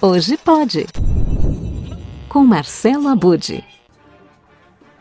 [0.00, 0.86] Hoje pode.
[2.28, 3.64] Com Marcelo Abude.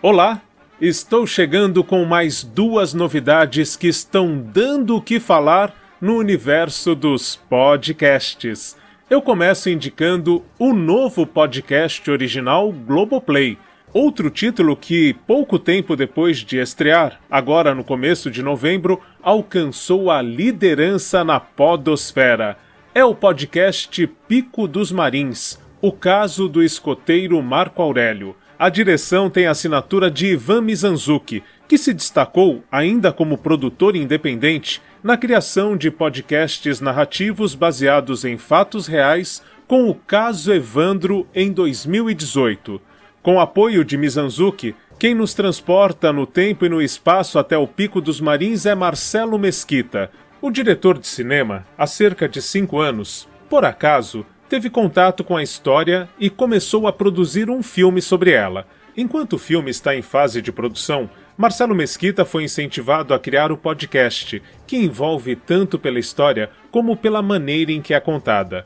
[0.02, 0.42] Olá,
[0.82, 7.36] estou chegando com mais duas novidades que estão dando o que falar no universo dos
[7.36, 8.76] podcasts.
[9.10, 13.58] Eu começo indicando o novo podcast original Globoplay.
[14.00, 20.22] Outro título que, pouco tempo depois de estrear, agora no começo de novembro, alcançou a
[20.22, 22.60] liderança na Podosfera
[22.94, 28.36] é o podcast Pico dos Marins, o caso do escoteiro Marco Aurélio.
[28.60, 34.80] A direção tem a assinatura de Ivan Mizanzuki, que se destacou, ainda como produtor independente,
[35.02, 42.80] na criação de podcasts narrativos baseados em fatos reais, com o caso Evandro em 2018.
[43.28, 48.00] Com apoio de Mizanzuki, quem nos transporta no tempo e no espaço até o Pico
[48.00, 50.10] dos Marins é Marcelo Mesquita,
[50.42, 55.44] o diretor de cinema, há cerca de cinco anos, por acaso, teve contato com a
[55.44, 58.66] história e começou a produzir um filme sobre ela.
[58.96, 63.58] Enquanto o filme está em fase de produção, Marcelo Mesquita foi incentivado a criar o
[63.58, 68.66] podcast, que envolve tanto pela história como pela maneira em que é contada.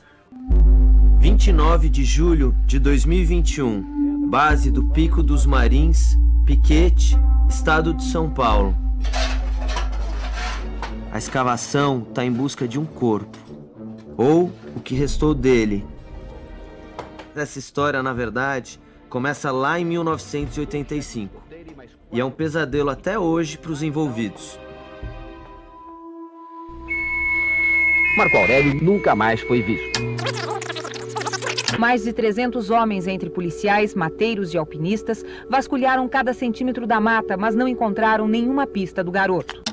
[1.19, 8.73] 29 de julho de 2021, base do Pico dos Marins, Piquete, Estado de São Paulo.
[11.11, 13.37] A escavação está em busca de um corpo,
[14.15, 15.85] ou o que restou dele.
[17.35, 18.79] Essa história, na verdade,
[19.09, 21.43] começa lá em 1985
[22.13, 24.57] e é um pesadelo até hoje para os envolvidos.
[28.15, 29.99] Marco Aurélio nunca mais foi visto.
[31.79, 37.55] Mais de 300 homens, entre policiais, mateiros e alpinistas, vasculharam cada centímetro da mata, mas
[37.55, 39.63] não encontraram nenhuma pista do garoto.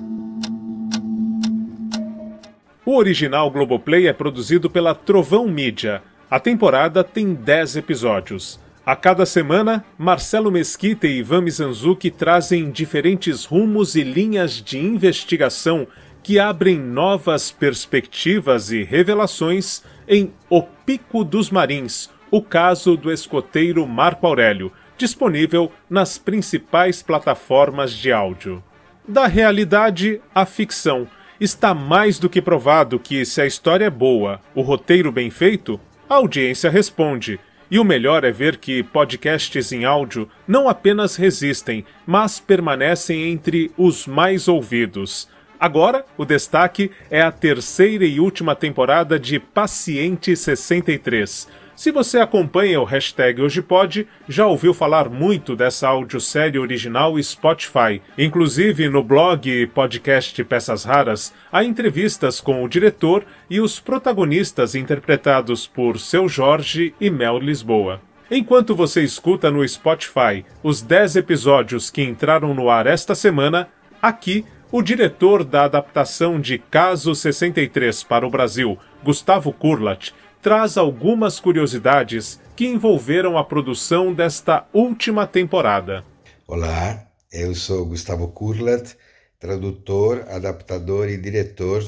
[2.84, 6.02] O original Globoplay é produzido pela Trovão Mídia.
[6.30, 8.58] A temporada tem 10 episódios.
[8.84, 15.86] A cada semana, Marcelo Mesquita e Ivan Mizanzuki trazem diferentes rumos e linhas de investigação
[16.22, 23.86] que abrem novas perspectivas e revelações em O Pico dos Marins, o caso do escoteiro
[23.86, 28.62] Marco Aurélio, disponível nas principais plataformas de áudio.
[29.06, 31.06] Da realidade à ficção
[31.40, 35.80] está mais do que provado que, se a história é boa, o roteiro bem feito,
[36.08, 37.38] a audiência responde.
[37.70, 43.70] E o melhor é ver que podcasts em áudio não apenas resistem, mas permanecem entre
[43.76, 45.28] os mais ouvidos.
[45.58, 51.48] Agora, o destaque é a terceira e última temporada de Paciente 63
[51.78, 58.02] se você acompanha o hashtag Hoje Pode, já ouviu falar muito dessa audiosérie original Spotify.
[58.18, 64.74] Inclusive no blog e podcast Peças Raras, há entrevistas com o diretor e os protagonistas
[64.74, 68.00] interpretados por Seu Jorge e Mel Lisboa.
[68.28, 73.68] Enquanto você escuta no Spotify os 10 episódios que entraram no ar esta semana,
[74.02, 80.12] aqui o diretor da adaptação de Caso 63 para o Brasil, Gustavo Kurlat,
[80.42, 86.04] traz algumas curiosidades que envolveram a produção desta última temporada.
[86.46, 88.94] Olá, eu sou Gustavo Kurlat,
[89.40, 91.82] tradutor, adaptador e diretor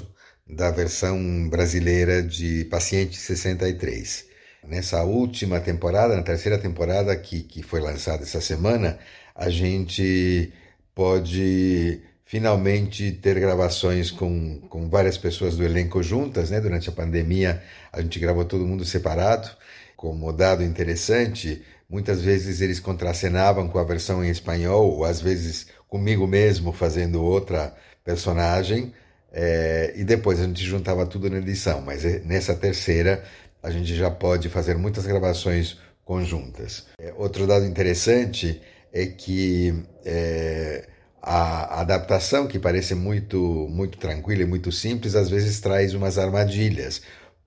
[0.46, 4.24] da versão brasileira de Paciente 63.
[4.66, 8.98] Nessa última temporada, na terceira temporada que, que foi lançada essa semana,
[9.34, 10.52] a gente
[10.94, 16.60] pode finalmente ter gravações com, com várias pessoas do elenco juntas, né?
[16.60, 17.60] Durante a pandemia
[17.92, 19.50] a gente gravou todo mundo separado.
[19.96, 25.66] Como dado interessante, muitas vezes eles contracenavam com a versão em espanhol, ou às vezes
[25.88, 27.74] comigo mesmo fazendo outra
[28.04, 28.94] personagem,
[29.32, 31.80] é, e depois a gente juntava tudo na edição.
[31.80, 33.24] Mas eh, nessa terceira
[33.60, 36.86] a gente já pode fazer muitas gravações conjuntas.
[36.96, 39.74] É, outro dado interessante é que
[40.04, 40.86] é,
[41.22, 43.38] a adaptação, que parece muito,
[43.70, 47.02] muito tranquila e muito simples, às vezes traz umas armadilhas.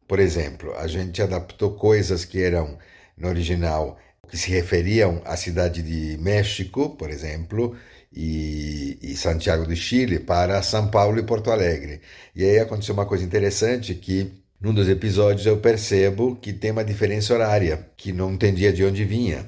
[0.08, 2.78] Por exemplo, a gente adaptou coisas que eram
[3.18, 3.98] no original
[4.30, 7.76] que se referiam à cidade de México, por exemplo,
[8.12, 12.02] e, e, Santiago do Chile para São Paulo e Porto Alegre.
[12.36, 14.32] E aí aconteceu uma coisa interessante que
[14.62, 19.04] num dos episódios eu percebo que tem uma diferença horária, que não entendia de onde
[19.04, 19.46] vinha.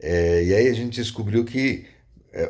[0.00, 1.86] É, e aí a gente descobriu que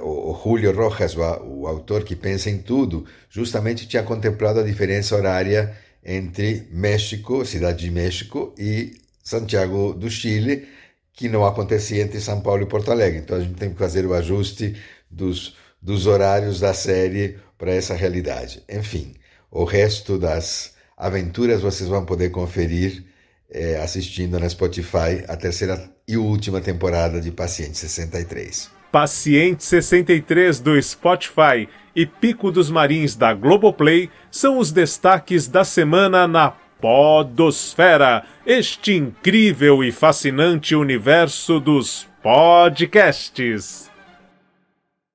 [0.02, 5.76] o Julio Rojas, o autor que pensa em tudo, justamente tinha contemplado a diferença horária
[6.05, 10.69] entre México, cidade de México, e Santiago do Chile,
[11.12, 13.19] que não acontecia entre São Paulo e Porto Alegre.
[13.19, 14.76] Então a gente tem que fazer o ajuste
[15.11, 18.62] dos, dos horários da série para essa realidade.
[18.69, 19.14] Enfim,
[19.50, 23.05] O resto das aventuras vocês vão poder conferir
[23.50, 28.75] é, assistindo na Spotify a terceira e última temporada de Paciente 63.
[28.97, 36.27] Paciente 63 do Spotify e Pico dos Marins da Globoplay são os destaques da semana
[36.27, 43.91] na Podosfera, este incrível e fascinante universo dos podcasts.